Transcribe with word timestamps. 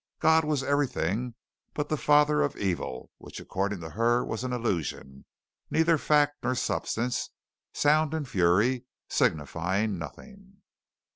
God 0.19 0.43
was 0.45 0.63
everything 0.63 1.35
but 1.75 1.89
the 1.89 1.95
father 1.95 2.41
of 2.41 2.55
evil, 2.57 3.11
which 3.19 3.39
according 3.39 3.81
to 3.81 3.91
her 3.91 4.25
was 4.25 4.43
an 4.43 4.51
illusion 4.51 5.25
neither 5.69 5.99
fact 5.99 6.37
nor 6.41 6.55
substance 6.55 7.29
sound 7.71 8.15
and 8.15 8.27
fury, 8.27 8.85
signifying 9.09 9.99
nothing. 9.99 10.63